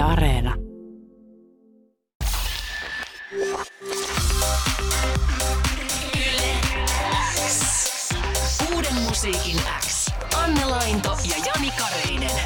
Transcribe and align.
Areena. 0.00 0.54
Uuden 8.74 8.94
musiikin 8.94 9.60
X. 9.80 10.06
Anne 10.36 10.64
Lainto 10.64 11.18
ja 11.24 11.36
Jani 11.46 11.70
Kareinen. 11.70 12.40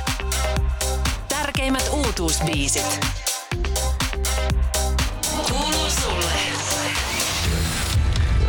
Tärkeimmät 1.29 1.88
uutuusbiisit. 1.93 3.24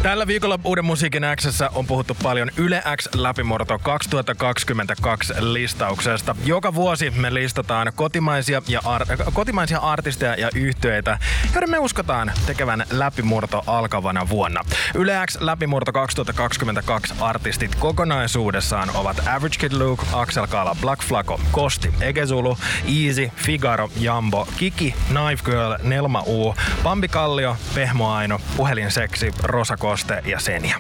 Tällä 0.05 0.27
viikolla 0.27 0.59
Uuden 0.63 0.85
musiikin 0.85 1.23
Xssä 1.35 1.69
on 1.75 1.85
puhuttu 1.85 2.17
paljon 2.23 2.49
Yle 2.57 2.83
X 2.97 3.09
läpimurto 3.15 3.79
2022 3.79 5.33
listauksesta. 5.39 6.35
Joka 6.45 6.75
vuosi 6.75 7.09
me 7.09 7.33
listataan 7.33 7.91
kotimaisia, 7.95 8.61
ja 8.67 8.81
ar- 8.83 9.05
kotimaisia 9.33 9.79
artisteja 9.79 10.35
ja 10.35 10.49
yhtyeitä, 10.55 11.19
joiden 11.53 11.69
me 11.69 11.79
uskotaan 11.79 12.31
tekevän 12.45 12.85
läpimurto 12.91 13.63
alkavana 13.67 14.29
vuonna. 14.29 14.63
Yle 14.95 15.13
X 15.27 15.37
läpimurto 15.41 15.91
2022 15.91 17.13
artistit 17.19 17.75
kokonaisuudessaan 17.75 18.89
ovat 18.95 19.19
Average 19.27 19.57
Kid 19.59 19.71
Luke, 19.73 20.03
Axel 20.13 20.47
Kala, 20.47 20.75
Black 20.81 21.03
Flaco, 21.03 21.39
Kosti, 21.51 21.93
Egezulu, 22.01 22.57
Easy, 23.05 23.31
Figaro, 23.35 23.89
Jambo, 23.99 24.47
Kiki, 24.57 24.95
Knife 25.07 25.43
Girl, 25.45 25.75
Nelma 25.83 26.23
U, 26.27 26.55
Pampi 26.83 27.07
Kallio, 27.07 27.57
Pehmo 27.75 28.11
Aino, 28.11 28.39
Puhelinseksi, 28.57 29.31
Rosa 29.43 29.77
Koste 29.95 30.23
ja 30.25 30.39
Senja. 30.39 30.79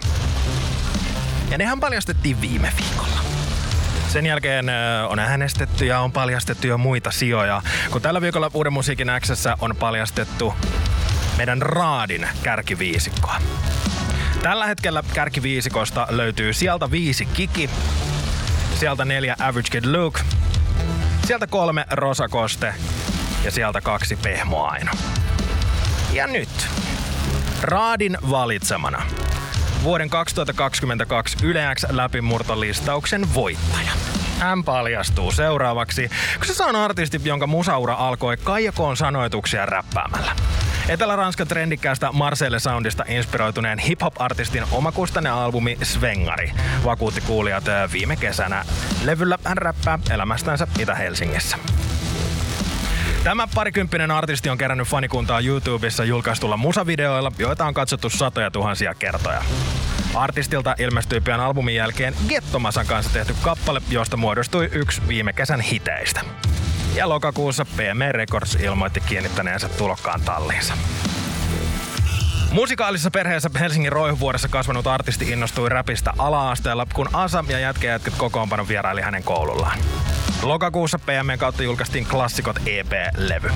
Ja 1.49 1.57
nehän 1.57 1.79
paljastettiin 1.79 2.41
viime 2.41 2.71
viikolla. 2.77 3.19
Sen 4.07 4.25
jälkeen 4.25 4.65
on 5.09 5.19
äänestetty 5.19 5.85
ja 5.85 5.99
on 5.99 6.11
paljastettu 6.11 6.67
jo 6.67 6.77
muita 6.77 7.11
sijoja, 7.11 7.61
kun 7.91 8.01
tällä 8.01 8.21
viikolla 8.21 8.51
Uuden 8.53 8.73
musiikin 8.73 9.07
Xssä 9.19 9.57
on 9.61 9.75
paljastettu 9.79 10.53
meidän 11.37 11.61
Raadin 11.61 12.27
kärkiviisikkoa. 12.43 13.35
Tällä 14.43 14.65
hetkellä 14.65 15.03
kärkiviisikosta 15.13 16.07
löytyy 16.09 16.53
sieltä 16.53 16.91
viisi 16.91 17.25
Kiki, 17.25 17.69
sieltä 18.79 19.05
neljä 19.05 19.35
Average 19.39 19.69
Kid 19.71 19.85
Luke, 19.85 20.21
sieltä 21.27 21.47
kolme 21.47 21.85
Rosa 21.91 22.27
Koste 22.27 22.73
ja 23.43 23.51
sieltä 23.51 23.81
kaksi 23.81 24.15
Pehmo 24.15 24.65
Aino. 24.65 24.91
Ja 26.13 26.27
nyt 26.27 26.67
Raadin 27.61 28.17
valitsemana 28.29 29.01
vuoden 29.83 30.09
2022 30.09 31.37
Yle 31.43 31.75
X 31.75 31.85
läpimurtolistauksen 31.89 33.33
voittaja. 33.33 33.91
Hän 34.39 34.63
paljastuu 34.63 35.31
seuraavaksi, 35.31 36.09
kun 36.37 36.55
se 36.55 36.63
on 36.63 36.75
artisti, 36.75 37.21
jonka 37.23 37.47
musaura 37.47 37.93
alkoi 37.93 38.37
kaijakoon 38.37 38.97
sanoituksia 38.97 39.65
räppäämällä. 39.65 40.35
Etelä-Ranskan 40.89 41.47
trendikkäästä 41.47 42.11
Marseille 42.11 42.59
Soundista 42.59 43.05
inspiroituneen 43.07 43.79
hip-hop-artistin 43.79 44.63
omakustanne 44.71 45.29
albumi 45.29 45.77
Svengari 45.83 46.51
vakuutti 46.85 47.21
kuulijat 47.21 47.63
viime 47.91 48.15
kesänä. 48.15 48.65
Levyllä 49.03 49.37
hän 49.43 49.57
räppää 49.57 49.99
elämästänsä 50.09 50.67
Itä-Helsingissä. 50.79 51.57
Tämä 53.25 53.47
parikymppinen 53.55 54.11
artisti 54.11 54.49
on 54.49 54.57
kerännyt 54.57 54.87
fanikuntaa 54.87 55.39
YouTubessa 55.39 56.03
julkaistulla 56.03 56.57
musavideoilla, 56.57 57.31
joita 57.39 57.65
on 57.65 57.73
katsottu 57.73 58.09
satoja 58.09 58.51
tuhansia 58.51 58.93
kertoja. 58.93 59.43
Artistilta 60.15 60.75
ilmestyi 60.79 61.21
pian 61.21 61.39
albumin 61.39 61.75
jälkeen 61.75 62.13
Gettomasan 62.27 62.85
kanssa 62.85 63.13
tehty 63.13 63.35
kappale, 63.41 63.81
josta 63.89 64.17
muodostui 64.17 64.69
yksi 64.71 65.01
viime 65.07 65.33
kesän 65.33 65.61
hiteistä. 65.61 66.21
Ja 66.95 67.09
lokakuussa 67.09 67.65
PM 67.65 68.11
Records 68.11 68.55
ilmoitti 68.55 68.99
kiinnittäneensä 68.99 69.69
tulokkaan 69.69 70.21
talliinsa. 70.21 70.73
Musikaalisessa 72.51 73.11
perheessä 73.11 73.49
Helsingin 73.59 73.91
Roihuvuodessa 73.91 74.47
kasvanut 74.47 74.87
artisti 74.87 75.31
innostui 75.31 75.69
räpistä 75.69 76.13
ala-asteella, 76.17 76.87
kun 76.93 77.09
Asa 77.13 77.43
ja 77.47 77.59
jätkejätket 77.59 78.13
kokoonpano 78.17 78.67
vieraili 78.67 79.01
hänen 79.01 79.23
koulullaan. 79.23 79.79
Lokakuussa 80.41 80.99
PM 80.99 81.39
kautta 81.39 81.63
julkaistiin 81.63 82.05
Klassikot 82.05 82.55
EP-levy. 82.65 83.51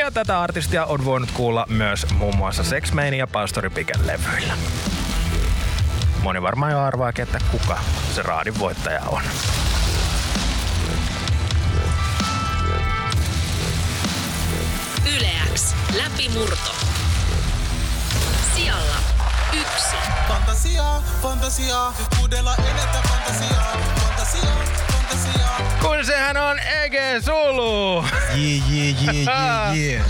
Ja 0.00 0.10
tätä 0.10 0.40
artistia 0.40 0.84
on 0.84 1.04
voinut 1.04 1.30
kuulla 1.30 1.66
myös 1.68 2.06
muun 2.14 2.36
muassa 2.36 2.64
Sex 2.64 2.92
Mania 2.92 3.18
ja 3.18 3.26
Pastori 3.26 3.70
Piken 3.70 4.06
levyillä. 4.06 4.54
Moni 6.22 6.42
varmaan 6.42 6.72
jo 6.72 6.80
arvaa, 6.80 7.08
että 7.18 7.38
kuka 7.50 7.78
se 8.14 8.22
raadin 8.22 8.58
voittaja 8.58 9.00
on. 9.06 9.22
Yle 15.16 15.30
X. 15.54 15.74
Läpimurto. 15.96 16.74
Sijalla 18.54 18.96
yksi. 19.52 19.96
Fantasiaa, 20.28 21.02
fantasiaa, 21.22 21.94
uudella 22.20 22.54
edetä 22.56 23.08
fantasiaa, 23.08 23.76
fantasiaa. 24.00 24.79
Kun 25.80 26.04
sehän 26.06 26.36
on 26.36 26.58
Ege 26.58 27.20
Sulu! 27.24 28.04
Jee, 28.34 28.62
jee, 28.70 28.94
jee, 29.00 29.24
jee, 29.24 29.74
jee. 29.92 30.04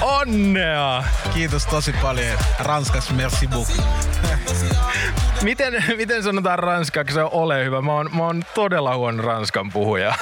Onnea! 0.00 1.04
Kiitos 1.34 1.66
tosi 1.66 1.92
paljon. 1.92 2.38
Ranskas, 2.58 3.10
merci 3.10 3.46
beaucoup. 3.46 3.84
Miten, 5.42 5.84
miten 5.96 6.22
sanotaan 6.22 6.58
ranskaksi 6.58 7.14
se 7.14 7.22
on 7.22 7.30
ole 7.32 7.64
hyvä? 7.64 7.82
Mä 7.82 7.92
oon, 7.92 8.10
mä 8.12 8.22
oon 8.22 8.42
todella 8.54 8.96
huono 8.96 9.22
ranskan 9.22 9.70
puhuja. 9.72 10.14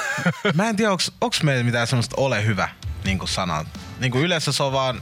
Mä 0.53 0.69
en 0.69 0.75
tiedä, 0.75 0.91
onks 1.21 1.43
meillä 1.43 1.63
mitään 1.63 1.87
semmoista 1.87 2.15
ole 2.17 2.45
hyvä 2.45 2.69
niin 3.03 3.19
sanaa. 3.25 3.65
Niin 3.99 4.17
yleensä 4.17 4.51
se 4.51 4.63
on 4.63 4.71
vaan... 4.71 5.01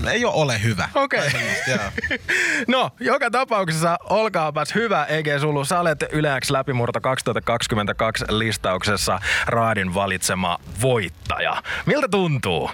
mm, 0.00 0.08
Ei 0.08 0.24
ole 0.24 0.34
ole 0.34 0.62
hyvä. 0.62 0.88
Okei. 0.94 1.30
Joo. 1.68 1.78
No, 2.68 2.90
joka 3.00 3.30
tapauksessa 3.30 3.98
olkaapas 4.10 4.74
hyvä 4.74 5.04
Ege 5.04 5.38
Sulu. 5.38 5.64
Sä 5.64 5.80
olet 5.80 6.04
Yle 6.12 6.28
X 6.40 6.50
läpimurto 6.50 7.00
2022 7.00 8.24
listauksessa 8.28 9.18
Raadin 9.46 9.94
valitsema 9.94 10.58
voittaja. 10.82 11.62
Miltä 11.86 12.08
tuntuu? 12.08 12.70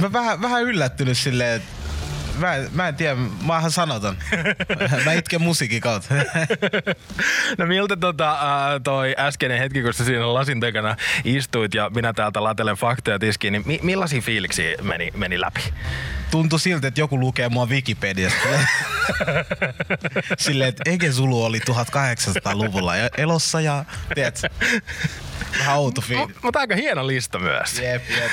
Mä 0.00 0.12
vähän, 0.12 0.42
vähän 0.42 0.62
yllättynyt 0.62 1.18
silleen, 1.18 1.56
että 1.56 1.81
Mä, 2.42 2.54
en- 2.54 2.68
mä 2.72 2.88
en 2.88 2.94
tiedä, 2.94 3.14
mä 3.14 3.52
oon 3.52 3.58
ihan 3.60 3.70
sanoton. 3.70 4.16
Mä 5.04 5.12
itken 5.12 5.42
musiikin 5.42 5.80
kautta. 5.80 6.14
No 7.58 7.66
miltä 7.66 7.96
tota, 7.96 8.30
ää, 8.30 8.80
toi 8.80 9.14
äskeinen 9.18 9.58
hetki, 9.58 9.82
kun 9.82 9.94
sä 9.94 10.04
siinä 10.04 10.34
lasin 10.34 10.60
takana 10.60 10.96
istuit 11.24 11.74
ja 11.74 11.90
minä 11.94 12.12
täältä 12.12 12.42
latelen 12.44 12.76
faktoja 12.76 13.18
tiskiin, 13.18 13.52
niin 13.52 13.62
mi- 13.66 13.80
millaisia 13.82 14.20
fiiliksiä 14.20 14.76
meni, 14.82 15.10
meni 15.16 15.40
läpi? 15.40 15.60
Tuntui 16.30 16.60
siltä, 16.60 16.86
että 16.88 17.00
joku 17.00 17.20
lukee 17.20 17.48
mua 17.48 17.66
Wikipediasta. 17.66 18.48
Silleen, 20.38 20.68
että 20.68 20.90
Ege 20.90 21.10
Zulu 21.10 21.44
oli 21.44 21.58
1800-luvulla 21.70 22.96
ja 22.96 23.08
elossa 23.16 23.60
ja 23.60 23.84
tiedätkö, 24.14 24.48
vähän 25.58 25.76
outo 25.76 26.00
fiilis. 26.00 26.36
Mutta 26.42 26.58
aika 26.58 26.76
hieno 26.76 27.06
lista 27.06 27.38
myös. 27.38 27.78
Jep, 27.78 28.02
jep. 28.10 28.32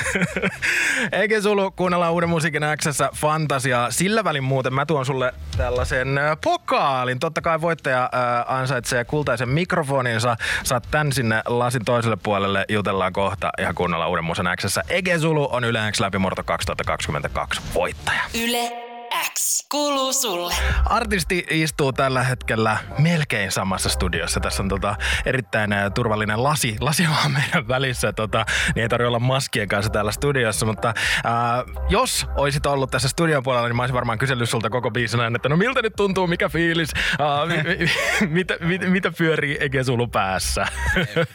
Eikä 1.20 1.40
Sulu, 1.40 1.70
kuunnellaan 1.70 2.12
Uuden 2.12 2.28
musiikin 2.28 2.62
Xssä 2.76 3.10
Fantasiaa. 3.16 3.90
Sillä 3.90 4.24
välin 4.24 4.44
muuten 4.44 4.74
mä 4.74 4.86
tuon 4.86 5.06
sulle 5.06 5.34
tällaisen 5.56 6.18
äh, 6.18 6.36
pokaalin. 6.44 7.18
Totta 7.18 7.40
kai 7.40 7.60
voittaja 7.60 8.02
äh, 8.02 8.54
ansaitsee 8.54 9.04
kultaisen 9.04 9.48
mikrofoninsa. 9.48 10.36
Saat 10.62 10.88
tän 10.90 11.12
sinne 11.12 11.42
lasin 11.46 11.84
toiselle 11.84 12.16
puolelle. 12.22 12.64
Jutellaan 12.68 13.12
kohta 13.12 13.50
ja 13.58 13.74
kuunnellaan 13.74 14.10
Uuden 14.10 14.24
musiikin 14.24 14.56
Xssä. 14.56 14.82
Ege 14.88 15.18
Sulu 15.18 15.48
on 15.52 15.64
Yle 15.64 15.92
X 15.92 16.00
läpimurto 16.00 16.42
2022 16.44 17.60
voittaja. 17.74 18.22
Yle 18.34 18.89
X. 19.34 19.66
Kuuluu 19.70 20.12
sulle. 20.12 20.54
Artisti 20.84 21.46
istuu 21.50 21.92
tällä 21.92 22.22
hetkellä 22.22 22.78
melkein 22.98 23.52
samassa 23.52 23.88
studiossa. 23.88 24.40
Tässä 24.40 24.62
on 24.62 24.68
tota 24.68 24.96
erittäin 25.26 25.72
ä, 25.72 25.90
turvallinen 25.90 26.42
lasi, 26.42 26.76
lasi 26.80 27.08
vaan 27.10 27.32
meidän 27.32 27.68
välissä, 27.68 28.12
tota, 28.12 28.44
niin 28.74 28.82
ei 28.82 28.88
tarvitse 28.88 29.06
olla 29.06 29.18
maskien 29.18 29.68
kanssa 29.68 29.92
täällä 29.92 30.12
studiossa. 30.12 30.66
Mutta 30.66 30.94
ää, 31.24 31.64
jos 31.88 32.26
olisit 32.36 32.66
ollut 32.66 32.90
tässä 32.90 33.08
studion 33.08 33.42
puolella, 33.42 33.68
niin 33.68 33.76
mä 33.76 33.82
olisin 33.82 33.94
varmaan 33.94 34.18
kysellyt 34.18 34.50
sulta 34.50 34.70
koko 34.70 34.90
biisin 34.90 35.20
ajan, 35.20 35.36
että 35.36 35.48
no 35.48 35.56
miltä 35.56 35.82
nyt 35.82 35.96
tuntuu, 35.96 36.26
mikä 36.26 36.48
fiilis, 36.48 36.90
ää, 37.18 37.46
mi, 37.46 37.56
mi, 37.56 37.90
mitä, 38.38 38.54
mit, 38.60 38.90
mitä 38.90 39.12
pyörii 39.18 39.56
Ege 39.60 39.84
Sulu 39.84 40.06
päässä. 40.06 40.66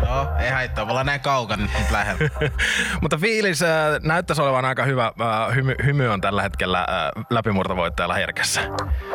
No, 0.00 0.28
ei 0.40 0.50
haittaa, 0.50 0.84
me 0.84 0.90
ollaan 0.90 1.06
näin 1.06 1.20
kaukana 1.20 1.62
nyt 1.62 1.90
lähellä. 1.90 2.30
Mutta 3.02 3.18
fiilis 3.18 3.62
äh, 3.62 3.68
näyttäisi 4.02 4.42
olevan 4.42 4.64
aika 4.64 4.84
hyvä. 4.84 5.06
Äh, 5.06 5.54
hymy, 5.54 5.74
hymy 5.84 6.08
on 6.08 6.20
tällä 6.20 6.42
hetkellä 6.42 6.78
äh, 6.78 7.17
läpimurtovoittajalla 7.30 8.14
herkässä. 8.14 8.60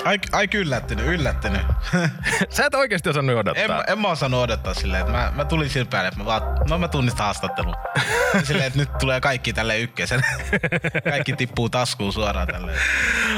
Ai, 0.05 0.19
ai 0.31 0.47
yllättynyt, 0.53 1.05
yllättynyt. 1.05 1.61
Sä 2.49 2.65
et 2.65 2.75
oikeasti 2.75 3.09
osannut 3.09 3.35
odottaa. 3.35 3.63
en, 3.63 3.71
en 3.87 3.99
mä 3.99 4.07
osannut 4.07 4.41
odottaa 4.41 4.73
silleen, 4.73 5.01
että 5.01 5.13
mä, 5.13 5.31
mä 5.35 5.45
tulin 5.45 5.69
sillä 5.69 5.87
päälle, 5.89 6.07
että 6.07 6.19
mä 6.19 6.25
vaan, 6.25 6.41
no 6.69 6.77
mä 6.77 6.87
tunnistan 6.87 7.25
haastattelun. 7.25 7.75
silleen, 8.43 8.67
että 8.67 8.79
nyt 8.79 8.97
tulee 8.97 9.21
kaikki 9.21 9.53
tälle 9.53 9.79
ykkösen. 9.79 10.21
kaikki 11.09 11.33
tippuu 11.33 11.69
taskuun 11.69 12.13
suoraan 12.13 12.47
tälleen. 12.47 12.77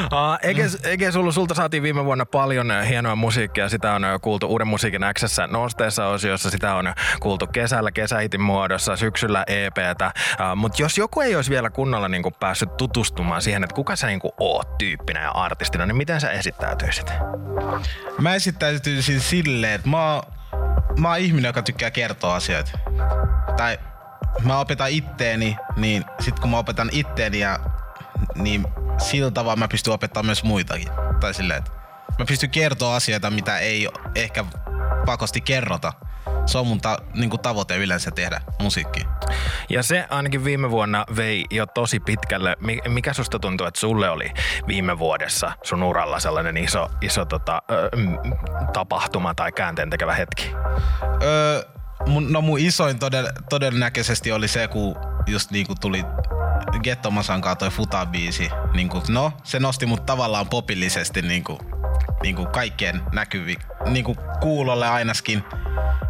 Uh, 0.04 0.50
Ege, 0.50 0.66
Ege 0.84 1.12
sulta 1.12 1.54
saatiin 1.54 1.84
viime 1.84 2.06
vuonna 2.06 2.26
paljon 2.26 2.72
hienoa 2.88 3.16
musiikkia. 3.16 3.70
Sitä 3.70 3.94
on 3.94 4.02
kuultu 4.22 4.48
Uuden 4.48 4.68
musiikin 4.68 5.02
Xssä 5.14 5.48
nosteessa 5.48 6.08
osiossa. 6.08 6.50
Sitä 6.50 6.76
on 6.76 6.94
kuultu 7.20 7.48
kesällä 7.48 7.92
kesähitin 7.92 8.42
muodossa, 8.42 8.96
syksyllä 8.96 9.44
EPtä. 9.48 10.12
Uh, 10.16 10.56
Mutta 10.56 10.82
jos 10.82 10.98
joku 10.98 11.22
ei 11.22 11.36
olisi 11.36 11.52
vielä 11.52 11.70
kunnolla 11.70 12.10
niinku 12.10 12.32
päässyt 12.32 12.78
tutustumaan 12.78 13.42
siihen, 13.42 13.64
että 13.64 13.76
kuka 13.76 13.96
sä 13.96 14.08
niinku 14.08 14.34
oot 14.40 14.55
tyyppinä 14.78 15.22
ja 15.22 15.32
artistina, 15.32 15.86
niin 15.86 15.98
miten 15.98 16.22
sä 16.22 16.32
esittäytyisit? 16.32 17.12
Mä 18.20 18.36
esittäytyisin 18.36 19.22
silleen, 19.22 19.74
että 19.74 19.90
mä, 19.90 20.14
oon- 20.14 20.24
mä 21.00 21.10
oon 21.10 21.18
ihminen, 21.20 21.50
joka 21.50 21.62
tykkää 21.62 21.92
kertoa 21.92 22.36
asioita. 22.36 22.72
Tai 23.58 23.80
mä 24.44 24.60
opetan 24.60 24.90
itteeni, 24.90 25.58
niin 25.76 26.06
sit 26.20 26.40
kun 26.40 26.50
mä 26.50 26.58
opetan 26.58 26.90
itteeni 26.92 27.40
ja 27.40 27.60
niin 28.36 28.68
sillä 28.98 29.32
tavalla 29.32 29.56
mä 29.56 29.68
pystyn 29.68 29.94
opettamaan 29.94 30.26
myös 30.26 30.44
muitakin. 30.44 30.88
Tai 31.20 31.34
silleen, 31.34 31.58
että 31.58 31.72
mä 32.20 32.26
pystyn 32.26 32.50
kertoa 32.50 32.96
asioita, 32.96 33.32
mitä 33.32 33.58
ei 33.58 33.90
ehkä 34.16 34.46
pakosti 35.06 35.42
kerrota. 35.42 35.94
Se 36.46 36.58
on 36.58 36.68
mun 36.68 36.82
ta, 36.82 36.98
niin 37.14 37.40
tavoite 37.40 37.78
yleensä 37.78 38.12
tehdä 38.12 38.42
musiikkia. 38.62 39.15
Ja 39.70 39.84
se 39.84 40.06
ainakin 40.10 40.44
viime 40.44 40.72
vuonna 40.72 41.06
vei 41.16 41.46
jo 41.52 41.66
tosi 41.66 42.00
pitkälle. 42.00 42.56
Mi- 42.60 42.82
Mikä 42.88 43.14
susta 43.14 43.40
tuntuu, 43.40 43.68
että 43.68 43.80
sulle 43.80 44.10
oli 44.10 44.32
viime 44.68 45.00
vuodessa 45.00 45.52
sun 45.64 45.84
uralla 45.84 46.20
sellainen 46.20 46.58
iso, 46.58 46.88
iso 47.02 47.26
tota, 47.26 47.62
ö, 47.72 47.90
tapahtuma 48.74 49.34
tai 49.36 49.52
käänteentekevä 49.52 50.14
hetki? 50.14 50.52
Öö, 51.24 51.62
mun, 52.08 52.32
no 52.34 52.42
mun 52.42 52.60
isoin 52.60 53.00
todell, 53.00 53.28
todennäköisesti 53.50 54.32
oli 54.32 54.48
se, 54.48 54.68
kun 54.68 54.96
just 55.28 55.52
niinku 55.52 55.76
tuli 55.82 56.04
Gettomasan 56.84 57.42
kanssa 57.42 57.56
toi 57.56 57.70
Futa-biisi. 57.70 58.50
Niinku, 58.74 59.04
no, 59.10 59.32
se 59.44 59.60
nosti 59.60 59.86
mut 59.86 60.06
tavallaan 60.06 60.48
popillisesti 60.48 61.22
niinku, 61.22 61.60
niinku 62.24 62.46
kaikkien 62.46 63.02
näkyvi, 63.14 63.56
niinku 63.86 64.16
kuulolle 64.42 64.88
ainakin 64.88 65.44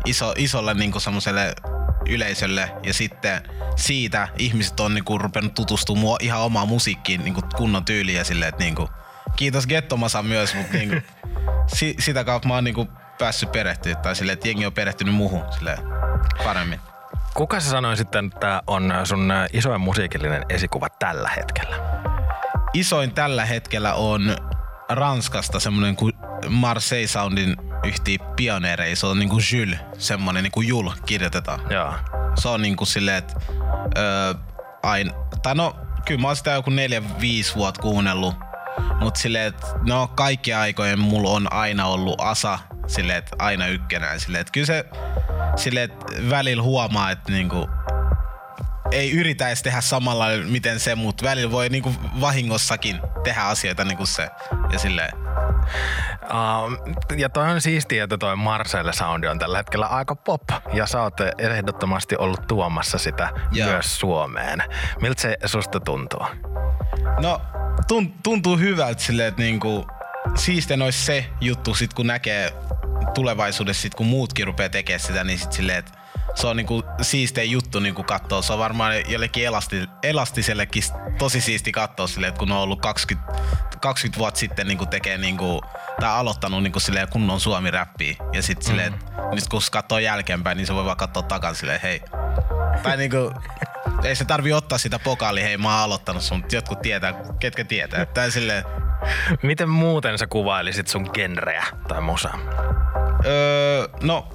iso, 0.06 0.34
isolle 0.38 0.74
niinku 0.74 1.00
semmoselle 1.00 1.56
yleisölle 2.10 2.72
ja 2.84 2.94
sitten 2.94 3.42
siitä 3.76 4.28
ihmiset 4.38 4.80
on 4.80 4.94
niinku 4.94 5.18
rupenut 5.18 5.54
tutustumaan 5.54 6.18
ihan 6.22 6.42
omaan 6.42 6.68
musiikkiin 6.68 7.24
niinku 7.24 7.42
kunnon 7.56 7.86
tyyliin 7.86 8.18
ja 8.18 8.24
silleen, 8.24 8.50
että 8.50 8.64
niinku, 8.64 8.90
kiitos 9.36 9.68
Gettomasa 9.68 10.24
myös, 10.24 10.56
mutta 10.56 10.74
niinku, 10.74 10.96
si, 11.76 11.96
sitä 12.00 12.24
kautta 12.24 12.48
mä 12.48 12.54
oon 12.54 12.64
niinku 12.64 12.88
päässyt 13.20 13.52
perehtyä 13.52 13.96
tai 13.96 14.16
silleen, 14.16 14.34
että 14.34 14.48
jengi 14.48 14.66
on 14.66 14.74
perehtynyt 14.74 15.16
muuhun 15.16 15.44
silleen 15.52 15.78
paremmin. 16.44 16.80
Kuka 17.34 17.60
sä 17.60 17.70
sanoi 17.70 17.98
sitten, 17.98 18.26
että 18.34 18.64
on 18.68 18.94
sun 19.04 19.34
isoin 19.54 19.82
musiikillinen 19.82 20.46
esikuva 20.50 20.90
tällä 20.90 21.30
hetkellä? 21.30 21.76
Isoin 22.74 23.12
tällä 23.12 23.46
hetkellä 23.46 23.94
on 23.94 24.36
Ranskasta 24.90 25.60
semmonen 25.60 25.96
kuin 25.96 26.14
Marseille 26.50 27.08
Soundin 27.08 27.56
yhtiä 27.86 28.20
pioneereja. 28.36 28.96
Se 28.96 29.06
on 29.06 29.20
niinku 29.20 29.40
Jules, 29.52 29.80
semmonen 29.98 30.44
niinku 30.44 30.62
Jul 30.62 30.92
kirjoitetaan. 31.06 31.60
Joo. 31.70 31.94
Se 32.36 32.50
on 32.50 32.62
niinku 32.62 32.86
silleen, 32.86 33.18
että 33.18 33.36
öö, 33.98 34.34
aina, 34.84 35.14
tai 35.44 35.56
no 35.56 35.76
kyllä 36.06 36.22
mä 36.22 36.28
oon 36.28 36.36
sitä 36.36 36.52
joku 36.52 36.70
neljä, 36.70 37.04
viisi 37.20 37.56
vuotta 37.56 37.82
kuunnellut. 37.82 38.36
Mut 39.00 39.16
silleen, 39.16 39.46
että 39.46 39.68
no 39.88 40.08
kaikki 40.08 40.54
aikojen 40.54 41.00
mulla 41.00 41.30
on 41.30 41.54
aina 41.54 41.86
ollut 41.86 42.22
Asa 42.22 42.60
silleen, 42.88 43.18
että 43.18 43.36
aina 43.40 43.68
ykkänään. 43.68 44.20
Silleen, 44.20 44.42
että 44.42 44.52
kyllä 44.52 44.66
se 44.66 44.86
silleen, 45.56 45.92
että 45.92 46.30
välillä 46.30 46.64
huomaa, 46.64 47.12
että 47.12 47.32
niinku, 47.32 47.70
ei 48.92 49.12
yritä 49.12 49.48
edes 49.48 49.64
tehdä 49.64 49.82
samalla 49.82 50.26
miten 50.50 50.80
se, 50.80 50.96
mutta 50.96 51.26
välillä 51.26 51.52
voi 51.52 51.70
niinku 51.70 51.96
vahingossakin 52.22 53.00
tehdä 53.24 53.42
asioita 53.42 53.84
niinku 53.84 54.06
se. 54.06 54.30
Ja 54.72 54.80
silleen, 54.80 55.12
Uh, 56.30 56.96
ja 57.18 57.30
toi 57.30 57.52
on 57.52 57.62
siistiä, 57.62 58.04
että 58.04 58.18
toi 58.18 58.36
Marcelle 58.36 58.94
Soundi 58.94 59.28
on 59.28 59.40
tällä 59.40 59.58
hetkellä 59.58 59.86
aika 59.86 60.16
pop. 60.16 60.42
Ja 60.74 60.86
sä 60.86 61.02
oot 61.02 61.14
ehdottomasti 61.38 62.16
ollut 62.18 62.48
tuomassa 62.48 62.98
sitä 62.98 63.30
Joo. 63.52 63.70
myös 63.70 64.00
Suomeen. 64.00 64.64
Miltä 65.02 65.22
se 65.22 65.38
susta 65.46 65.80
tuntuu? 65.80 66.26
No, 67.22 67.42
tun, 67.88 68.14
tuntuu 68.24 68.58
hyvältä 68.58 69.02
silleen, 69.02 69.28
että 69.28 69.42
niinku, 69.42 69.88
siisten 70.36 70.82
olisi 70.82 71.06
se 71.06 71.26
juttu 71.42 71.74
sit 71.74 71.94
kun 71.94 72.08
näkee 72.08 72.54
tulevaisuudessa 73.14 73.82
sit 73.82 73.96
kun 73.96 74.06
muutkin 74.06 74.48
rupeaa 74.48 74.70
tekemään 74.70 75.00
sitä, 75.00 75.24
niin 75.24 75.40
sit 75.40 75.52
silleen, 75.52 75.80
että 75.80 75.92
se 76.36 76.48
on 76.48 76.58
niinku 76.58 76.84
siistein 77.02 77.52
juttu 77.52 77.80
niinku 77.80 78.04
katsoa. 78.04 78.42
Se 78.42 78.54
on 78.54 78.60
varmaan 78.60 79.12
jollekin 79.12 79.46
elasti, 79.46 79.90
elastisellekin 80.04 80.84
tosi 81.18 81.42
siisti 81.42 81.72
katsoa 81.72 82.08
silleen, 82.08 82.30
että 82.30 82.40
kun 82.40 82.52
on 82.52 82.58
ollut 82.58 82.82
20, 82.82 83.34
20 83.82 84.20
vuotta 84.20 84.40
sitten 84.40 84.68
niinku 84.68 84.86
tekee 84.86 85.18
niinku, 85.18 85.62
tai 86.00 86.10
aloittanut 86.10 86.64
niinku 86.64 86.80
silleen 86.80 87.10
kunnon 87.10 87.40
suomi-räppiä. 87.40 88.16
Ja 88.34 88.42
sit 88.42 88.62
silleen, 88.62 88.94
mm. 88.94 89.36
nyt 89.36 89.48
kun 89.48 89.62
katsoo 89.72 90.00
jälkeenpäin, 90.00 90.58
niin 90.58 90.68
se 90.68 90.74
voi 90.74 90.86
vaan 90.86 90.98
katsoa 90.98 91.24
takan 91.24 91.56
silleen, 91.56 91.82
hei. 91.82 92.02
Tai 92.84 92.98
niinku, 92.98 93.34
ei 94.04 94.16
se 94.16 94.26
tarvi 94.26 94.54
ottaa 94.54 94.78
sitä 94.78 95.00
pokaali, 95.00 95.44
hei 95.44 95.58
mä 95.58 95.74
oon 95.74 95.84
aloittanut 95.84 96.24
sun, 96.24 96.38
mutta 96.38 96.56
jotkut 96.56 96.82
tietää, 96.82 97.14
ketkä 97.40 97.64
tietää. 97.64 98.06
Tai 98.06 98.32
silleen, 98.32 98.64
Miten 99.44 99.70
muuten 99.70 100.18
sä 100.18 100.28
kuvailisit 100.28 100.88
sun 100.88 101.10
genreä 101.14 101.66
tai 101.88 102.02
musaa? 102.02 102.40
öö, 103.26 103.88
no, 104.04 104.28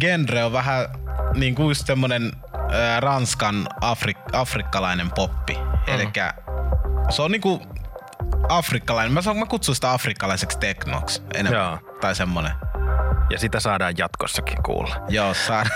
genre 0.00 0.44
on 0.44 0.52
vähän 0.52 0.86
niin 1.34 1.54
kuin 1.54 1.68
just 1.68 1.86
semmonen 1.86 2.32
öö, 2.72 3.00
ranskan 3.00 3.66
afrik- 3.80 4.30
afrikkalainen 4.32 5.10
poppi. 5.10 5.54
Mm. 5.54 5.94
Elikkä 5.94 6.34
se 7.10 7.22
on 7.22 7.30
niinku 7.30 7.62
afrikkalainen. 8.48 9.12
Mä, 9.12 9.22
saan, 9.22 9.36
mä 9.36 9.46
kutsun 9.46 9.74
sitä 9.74 9.92
afrikkalaiseksi 9.92 10.58
teknoksi 10.58 11.22
enemmän. 11.34 11.62
Joo. 11.62 11.78
Tai 12.00 12.14
semmonen. 12.14 12.52
Ja 13.30 13.38
sitä 13.38 13.60
saadaan 13.60 13.94
jatkossakin 13.98 14.62
kuulla. 14.62 14.96
Joo, 15.08 15.34
saa. 15.34 15.64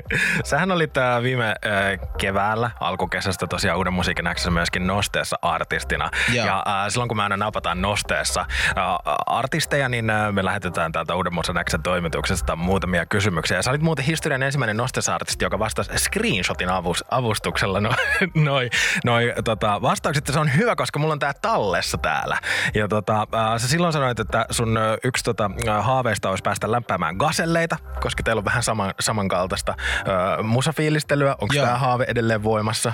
Sähän 0.44 0.72
olit 0.72 0.96
äh, 0.96 1.22
viime 1.22 1.48
äh, 1.48 2.08
keväällä, 2.18 2.70
alkukesästä 2.80 3.46
tosiaan 3.46 3.78
Uuden 3.78 3.92
musiikin 3.92 4.24
Xssä 4.34 4.50
myöskin 4.50 4.86
Nosteessa 4.86 5.38
artistina. 5.42 6.10
Joo. 6.32 6.46
Ja 6.46 6.62
äh, 6.66 6.88
silloin 6.88 7.08
kun 7.08 7.16
me 7.16 7.22
aina 7.22 7.36
napataan 7.36 7.82
Nosteessa 7.82 8.40
äh, 8.40 8.84
artisteja, 9.26 9.88
niin 9.88 10.10
äh, 10.10 10.32
me 10.32 10.44
lähetetään 10.44 10.92
täältä 10.92 11.14
Uuden 11.14 11.34
musiikin 11.34 11.64
Xn 11.64 11.82
toimituksesta 11.82 12.56
muutamia 12.56 13.06
kysymyksiä. 13.06 13.56
Ja 13.56 13.62
sä 13.62 13.70
olit 13.70 13.82
muuten 13.82 14.04
historian 14.04 14.42
ensimmäinen 14.42 14.76
Nosteessa 14.76 15.14
artisti, 15.14 15.44
joka 15.44 15.58
vastasi 15.58 15.90
screenshotin 15.98 16.68
avus, 16.68 17.04
avustuksella 17.10 17.80
no, 17.80 17.90
noi, 18.34 18.70
noi 19.04 19.34
tota, 19.44 19.82
vastaukset. 19.82 20.26
Se 20.26 20.40
on 20.40 20.56
hyvä, 20.56 20.76
koska 20.76 20.98
mulla 20.98 21.12
on 21.12 21.18
tää 21.18 21.32
tallessa 21.42 21.98
täällä. 21.98 22.38
Ja 22.74 22.88
tota, 22.88 23.20
äh, 23.20 23.56
sä 23.56 23.68
silloin 23.68 23.92
sanoit, 23.92 24.20
että 24.20 24.46
sun 24.50 24.76
äh, 24.76 24.82
yksi 25.04 25.24
tota, 25.24 25.50
haaveista 25.80 26.30
olisi 26.30 26.42
päästä 26.42 26.72
lämpäämään 26.72 27.16
gaselleita, 27.16 27.76
koska 28.00 28.22
teillä 28.22 28.40
on 28.40 28.44
vähän 28.44 28.62
saman, 28.62 28.94
samankaltaista 29.00 29.74
äh, 29.98 30.44
musafiilistelyä. 30.44 31.36
Onko 31.40 31.54
tämä 31.54 31.78
haave 31.78 32.04
edelleen 32.08 32.42
voimassa? 32.42 32.92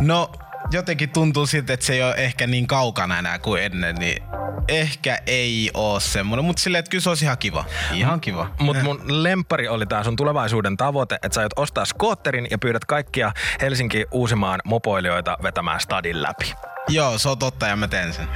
No, 0.00 0.30
jotenkin 0.70 1.10
tuntuu 1.10 1.46
siltä, 1.46 1.72
että 1.72 1.86
se 1.86 1.92
ei 1.92 2.02
ole 2.02 2.14
ehkä 2.14 2.46
niin 2.46 2.66
kaukana 2.66 3.18
enää 3.18 3.38
kuin 3.38 3.62
ennen, 3.62 3.94
niin 3.94 4.22
ehkä 4.68 5.18
ei 5.26 5.70
oo 5.74 6.00
semmonen, 6.00 6.44
mutta 6.44 6.62
silleen, 6.62 6.78
että 6.78 6.90
kyllä 6.90 7.02
se 7.02 7.08
olisi 7.08 7.24
ihan 7.24 7.38
kiva. 7.38 7.64
Ihan 7.92 8.20
kiva. 8.20 8.50
Mutta 8.58 8.82
mun 8.82 9.00
lempari 9.06 9.68
oli 9.68 9.86
tää 9.86 10.04
sun 10.04 10.16
tulevaisuuden 10.16 10.76
tavoite, 10.76 11.14
että 11.14 11.34
sä 11.34 11.40
aiot 11.40 11.52
ostaa 11.56 11.84
skootterin 11.84 12.46
ja 12.50 12.58
pyydät 12.58 12.84
kaikkia 12.84 13.32
Helsinki 13.60 14.06
Uusimaan 14.10 14.60
mopoilijoita 14.64 15.38
vetämään 15.42 15.80
stadin 15.80 16.22
läpi. 16.22 16.54
Joo, 16.88 17.18
se 17.18 17.28
on 17.28 17.38
totta 17.38 17.66
ja 17.66 17.76
mä 17.76 17.88
teen 17.88 18.12
sen. 18.12 18.28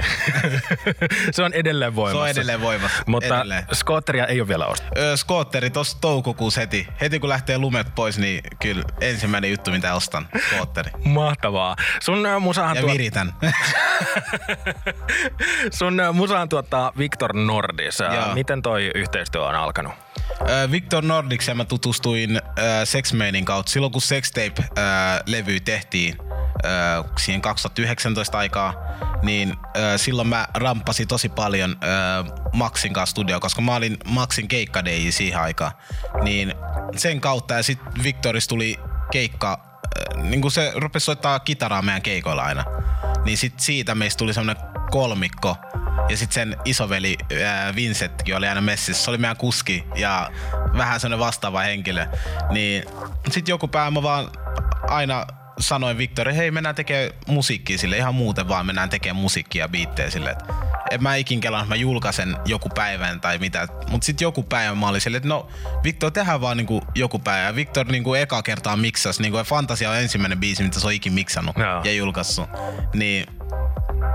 Se 1.31 1.43
on 1.43 1.53
edelleen 1.53 1.95
voimassa. 1.95 2.17
Se 2.17 2.21
on 2.23 2.29
edelleen 2.29 2.61
voimassa. 2.61 3.03
Mutta 3.07 3.35
Edelleen. 3.37 3.63
skootteria 3.73 4.25
ei 4.27 4.41
ole 4.41 4.47
vielä 4.47 4.65
ostettu. 4.65 4.99
Öö, 4.99 5.17
skootteri 5.17 5.69
tossa 5.69 5.97
toukokuussa 6.01 6.61
heti. 6.61 6.87
Heti 7.01 7.19
kun 7.19 7.29
lähtee 7.29 7.57
lumet 7.57 7.95
pois, 7.95 8.17
niin 8.17 8.41
kyllä 8.61 8.83
ensimmäinen 9.01 9.51
juttu, 9.51 9.71
mitä 9.71 9.93
ostan, 9.95 10.27
skootteri. 10.47 10.91
Mahtavaa. 11.05 11.75
Sun 11.99 12.27
musahan, 12.39 12.75
Ja 12.75 12.81
tuot, 12.81 12.93
viritän. 12.93 13.33
sun 15.79 16.01
musahan 16.13 16.49
tuottaa 16.49 16.91
Victor 16.97 17.33
Nordis. 17.35 17.99
Joo. 17.99 18.33
Miten 18.33 18.61
toi 18.61 18.91
yhteistyö 18.95 19.41
on 19.45 19.55
alkanut? 19.55 19.93
Öö, 20.49 20.71
Victor 20.71 21.03
Nordiksen 21.03 21.57
mä 21.57 21.65
tutustuin 21.65 22.41
öö, 22.59 22.85
Sexmainin 22.85 23.45
kautta. 23.45 23.71
Silloin 23.71 23.91
kun 23.93 24.01
Sextape-levy 24.01 25.59
tehtiin 25.59 26.15
öö, 26.19 26.32
siihen 27.19 27.41
2019 27.41 28.37
aikaa, 28.37 28.73
niin 29.21 29.55
silloin 29.97 30.27
mä 30.27 30.47
rampasin 30.53 31.07
tosi 31.07 31.29
paljon 31.29 31.75
Maxin 32.53 32.93
kanssa 32.93 33.11
studioon, 33.11 33.41
koska 33.41 33.61
mä 33.61 33.75
olin 33.75 33.97
Maxin 34.05 34.47
keikka 34.47 34.85
DJ 34.85 35.09
siihen 35.11 35.39
aikaan. 35.39 35.71
Niin 36.21 36.53
sen 36.95 37.21
kautta 37.21 37.53
ja 37.53 37.63
sitten 37.63 38.03
Victoris 38.03 38.47
tuli 38.47 38.79
keikka, 39.11 39.79
niin 40.15 40.41
kuin 40.41 40.51
se 40.51 40.71
rupesi 40.75 41.05
soittaa 41.05 41.39
kitaraa 41.39 41.81
meidän 41.81 42.01
keikoilla 42.01 42.43
aina. 42.43 42.63
niin 43.25 43.37
sit 43.37 43.59
siitä 43.59 43.95
meistä 43.95 44.17
tuli 44.17 44.33
semmonen 44.33 44.63
kolmikko. 44.91 45.57
Ja 46.09 46.17
sitten 46.17 46.33
sen 46.33 46.57
isoveli 46.65 47.17
ää, 47.45 47.75
Vincentkin 47.75 48.35
oli 48.35 48.47
aina 48.47 48.61
messissä. 48.61 49.03
Se 49.03 49.09
oli 49.09 49.17
meidän 49.17 49.37
kuski 49.37 49.83
ja 49.95 50.29
vähän 50.77 50.99
semmonen 50.99 51.25
vastaava 51.25 51.59
henkilö. 51.59 52.07
Niin 52.49 52.83
sitten 53.31 53.53
joku 53.53 53.67
päivä 53.67 53.91
mä 53.91 54.03
vaan 54.03 54.29
aina 54.87 55.25
sanoin 55.59 55.97
Victori, 55.97 56.35
hei 56.35 56.51
mennään 56.51 56.75
tekemään 56.75 57.11
musiikkia 57.27 57.77
sille 57.77 57.97
ihan 57.97 58.15
muuten 58.15 58.47
vaan 58.47 58.65
mennään 58.65 58.89
tekemään 58.89 59.21
musiikkia 59.21 59.63
ja 59.63 59.69
biittejä 59.69 60.09
sille. 60.09 60.29
Et 60.29 60.37
en 60.91 61.03
mä 61.03 61.15
ikin 61.15 61.39
kelannut, 61.39 61.69
mä 61.69 61.75
julkaisen 61.75 62.37
joku 62.45 62.69
päivän 62.69 63.21
tai 63.21 63.37
mitä. 63.37 63.67
Mut 63.89 64.03
sit 64.03 64.21
joku 64.21 64.43
päivä 64.43 64.75
mä 64.75 64.87
olin 64.87 65.01
silleen, 65.01 65.17
että 65.17 65.29
no 65.29 65.47
Victor 65.83 66.11
tehdään 66.11 66.41
vaan 66.41 66.57
niinku 66.57 66.81
joku 66.95 67.19
päivä. 67.19 67.45
Ja 67.45 67.55
Victor 67.55 67.87
niinku 67.87 68.13
eka 68.13 68.41
kertaa 68.41 68.75
miksas, 68.75 69.19
niinku 69.19 69.37
Fantasia 69.43 69.89
on 69.89 69.97
ensimmäinen 69.97 70.39
biisi, 70.39 70.63
mitä 70.63 70.79
se 70.79 70.87
on 70.87 70.93
ikin 70.93 71.13
miksannut 71.13 71.57
Joo. 71.57 71.81
ja 71.83 71.93
julkaissut. 71.93 72.49
Niin 72.93 73.25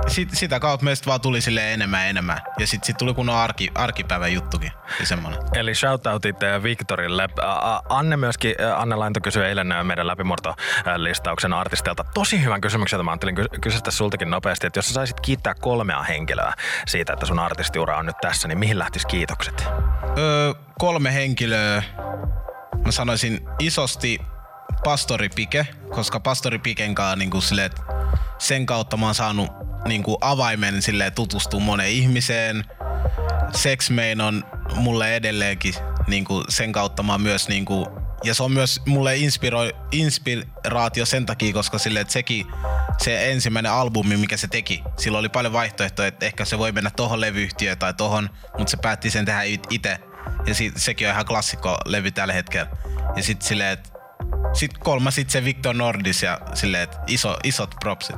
sit, 0.06 0.28
sitä 0.32 0.60
kautta 0.60 0.84
meistä 0.84 1.06
vaan 1.06 1.20
tuli 1.20 1.40
sille 1.40 1.72
enemmän 1.72 2.00
ja 2.00 2.06
enemmän. 2.06 2.40
Ja 2.58 2.66
sit, 2.66 2.84
sit 2.84 2.96
tuli 2.96 3.14
kunnon 3.14 3.36
arki, 3.36 3.70
arkipäivän 3.74 4.32
juttukin. 4.32 4.72
Ja 5.00 5.06
semmonen. 5.06 5.38
Eli 5.54 5.74
shoutoutit 5.74 6.42
äh, 6.42 6.62
Victorille. 6.62 7.22
Ä, 7.22 7.52
ä, 7.52 7.80
Anne 7.88 8.16
myöskin, 8.16 8.54
ä, 8.60 8.78
Anne 8.78 8.96
Lainto 8.96 9.20
kysyi 9.20 9.44
eilen 9.44 9.74
meidän 9.82 10.06
läpimurtolistauksen 10.06 11.52
artistilta 11.52 12.04
tosi 12.14 12.44
hyvän 12.44 12.60
kysymyksen, 12.60 13.04
mä 13.04 13.10
ajattelin 13.10 13.34
ky- 13.34 13.48
kysyä 13.60 13.80
sultakin 13.88 14.30
nopeasti, 14.30 14.66
että 14.66 14.78
jos 14.78 14.88
sä 14.88 14.94
saisit 14.94 15.20
kiittää 15.20 15.54
kolmea 15.54 16.02
henkilöä 16.02 16.52
siitä, 16.86 17.12
että 17.12 17.26
sun 17.26 17.38
artistiura 17.38 17.98
on 17.98 18.06
nyt 18.06 18.16
tässä, 18.20 18.48
niin 18.48 18.58
mihin 18.58 18.78
lähtis 18.78 19.06
kiitokset? 19.06 19.66
Öö, 20.18 20.54
kolme 20.78 21.14
henkilöä. 21.14 21.82
Mä 22.84 22.92
sanoisin 22.92 23.48
isosti 23.58 24.18
Pastori 24.84 25.28
Pike, 25.28 25.66
koska 25.90 26.20
Pastori 26.20 26.58
Piken 26.58 26.94
kanssa 26.94 27.16
niin 27.16 27.42
sille, 27.42 27.64
että 27.64 27.82
sen 28.38 28.66
kautta 28.66 28.96
mä 28.96 29.06
oon 29.06 29.14
saanut 29.14 29.57
niin 29.88 30.02
kuin 30.02 30.16
avaimen 30.20 30.82
sille 30.82 31.10
tutustua 31.10 31.60
moneen 31.60 31.90
ihmiseen. 31.90 32.64
Sex 33.54 33.90
Main 33.90 34.20
on 34.20 34.44
mulle 34.74 35.16
edelleenkin 35.16 35.74
niin 36.06 36.24
kuin 36.24 36.44
sen 36.48 36.72
kautta 36.72 37.02
mä 37.02 37.18
myös 37.18 37.48
niin 37.48 37.64
kuin, 37.64 37.86
ja 38.24 38.34
se 38.34 38.42
on 38.42 38.52
myös 38.52 38.80
mulle 38.86 39.16
inspiro, 39.16 39.60
inspiraatio 39.92 41.06
sen 41.06 41.26
takia, 41.26 41.52
koska 41.52 41.78
sille, 41.78 42.00
että 42.00 42.12
sekin 42.12 42.46
se 42.98 43.30
ensimmäinen 43.30 43.72
albumi, 43.72 44.16
mikä 44.16 44.36
se 44.36 44.48
teki, 44.48 44.82
sillä 44.96 45.18
oli 45.18 45.28
paljon 45.28 45.52
vaihtoehtoja, 45.52 46.08
että 46.08 46.26
ehkä 46.26 46.44
se 46.44 46.58
voi 46.58 46.72
mennä 46.72 46.90
tohon 46.90 47.20
levyyhtiöön 47.20 47.78
tai 47.78 47.94
tohon, 47.94 48.30
mutta 48.58 48.70
se 48.70 48.76
päätti 48.76 49.10
sen 49.10 49.24
tehdä 49.24 49.42
itse. 49.70 49.98
Ja 50.46 50.54
si, 50.54 50.72
sekin 50.76 51.08
on 51.08 51.12
ihan 51.12 51.26
klassikko 51.26 51.78
levy 51.84 52.10
tällä 52.10 52.34
hetkellä. 52.34 52.70
Ja 53.16 53.22
sitten 53.22 53.48
silleen, 53.48 53.72
että 53.72 53.90
sit 54.52 54.78
kolmas 54.78 55.14
sit 55.14 55.30
se 55.30 55.44
Victor 55.44 55.74
Nordis 55.74 56.22
ja 56.22 56.40
silleen, 56.54 56.82
että 56.82 56.98
iso, 57.06 57.36
isot 57.44 57.74
propsit. 57.80 58.16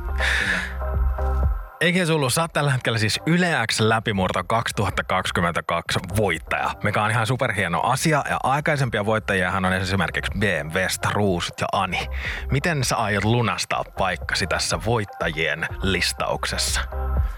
Eikä 1.80 2.06
Sulu, 2.06 2.30
sä 2.30 2.40
oot 2.40 2.52
tällä 2.52 2.72
hetkellä 2.72 2.98
siis 2.98 3.20
Yle 3.26 3.46
X 3.72 3.80
läpimurto 3.80 4.44
2022 4.44 5.98
voittaja, 6.16 6.70
mikä 6.82 7.02
on 7.02 7.10
ihan 7.10 7.26
superhieno 7.26 7.80
asia. 7.80 8.24
Ja 8.30 8.36
aikaisempia 8.42 9.06
voittajiahan 9.06 9.64
on 9.64 9.72
esimerkiksi 9.72 10.32
BMWstä, 10.38 11.08
Ruusut 11.12 11.60
ja 11.60 11.66
Ani. 11.72 12.06
Miten 12.50 12.84
sä 12.84 12.96
aiot 12.96 13.24
lunastaa 13.24 13.84
paikkasi 13.98 14.46
tässä 14.46 14.78
voittajien 14.84 15.66
listauksessa? 15.82 16.80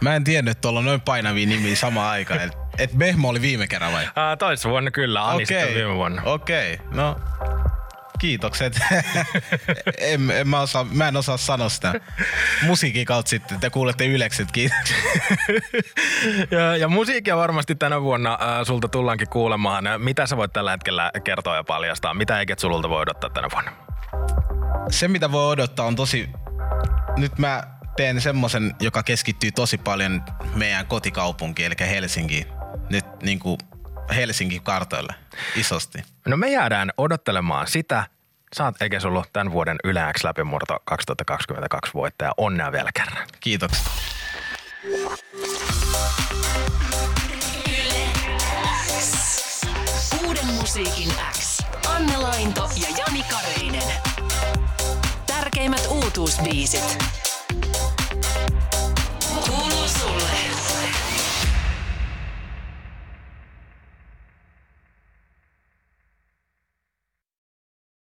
Mä 0.00 0.16
en 0.16 0.24
tiennyt, 0.24 0.52
että 0.52 0.62
tuolla 0.62 0.78
on 0.78 0.84
noin 0.84 1.00
painavia 1.00 1.46
nimiä 1.46 1.76
samaan 1.76 2.10
aikaan. 2.10 2.40
Et, 2.40 2.52
et 2.78 2.94
Mehmo 2.94 3.28
oli 3.28 3.40
viime 3.40 3.66
kerran 3.66 3.92
vai? 3.92 4.08
Ää, 4.16 4.36
toissa 4.36 4.68
vuonna 4.68 4.90
kyllä, 4.90 5.28
Ani 5.28 5.46
sitten 5.46 5.74
viime 5.74 5.94
vuonna. 5.94 6.22
Okei, 6.24 6.74
okay. 6.74 6.86
no 6.96 7.16
kiitokset. 8.22 8.80
en, 9.98 10.30
en 10.30 10.48
mä, 10.48 10.60
osaa, 10.60 10.84
mä 10.84 11.08
en 11.08 11.16
osaa 11.16 11.36
sanoa 11.36 11.68
sitä. 11.68 11.94
Musiikin 12.66 13.06
kautta 13.06 13.30
sitten 13.30 13.60
te 13.60 13.70
kuulette 13.70 14.06
ylekset, 14.06 14.52
kiitokset. 14.52 14.96
ja, 16.50 16.76
ja 16.76 16.88
musiikkia 16.88 17.36
varmasti 17.36 17.74
tänä 17.74 18.02
vuonna 18.02 18.32
äh, 18.32 18.66
sulta 18.66 18.88
tullaankin 18.88 19.28
kuulemaan. 19.28 19.84
Mitä 19.98 20.26
sä 20.26 20.36
voit 20.36 20.52
tällä 20.52 20.70
hetkellä 20.70 21.10
kertoa 21.24 21.56
ja 21.56 21.64
paljastaa? 21.64 22.14
Mitä 22.14 22.38
eiket 22.38 22.58
sululta 22.58 22.88
voi 22.88 23.02
odottaa 23.02 23.30
tänä 23.30 23.48
vuonna? 23.52 23.72
Se 24.90 25.08
mitä 25.08 25.32
voi 25.32 25.52
odottaa 25.52 25.86
on 25.86 25.96
tosi... 25.96 26.28
Nyt 27.16 27.38
mä 27.38 27.62
teen 27.96 28.20
semmosen, 28.20 28.74
joka 28.80 29.02
keskittyy 29.02 29.52
tosi 29.52 29.78
paljon 29.78 30.22
meidän 30.54 30.86
kotikaupunkiin, 30.86 31.66
eli 31.66 31.90
Helsinkiin. 31.90 32.46
Nyt 32.90 33.04
niin 33.22 33.38
kuin 33.38 33.58
Helsingin 34.12 34.62
kartoille 34.62 35.14
isosti. 35.56 35.98
No 36.26 36.36
me 36.36 36.50
jäädään 36.50 36.92
odottelemaan 36.96 37.66
sitä. 37.66 38.06
Saat 38.52 38.82
eikä 38.82 39.00
sulla 39.00 39.24
tämän 39.32 39.52
vuoden 39.52 39.76
Yle 39.84 40.00
X 40.18 40.24
läpimurto 40.24 40.76
2022 40.84 41.94
voittaja. 41.94 42.32
Onnea 42.36 42.72
vielä 42.72 42.90
kerran. 42.94 43.28
Kiitoksia. 43.40 43.92
Uuden 50.26 50.46
musiikin 50.46 51.12
X. 51.32 51.58
Anne 51.88 52.16
Lainto 52.16 52.70
ja 52.76 52.96
Jani 52.98 53.22
Kareinen. 53.30 53.92
Tärkeimmät 55.26 55.86
uutuusbiisit. 55.90 56.98